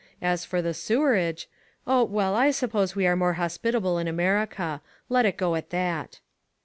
[0.19, 1.47] As for the sewerage
[1.85, 4.81] oh, well, I suppose we are more hospitable in America.
[5.09, 6.21] Let it go at that.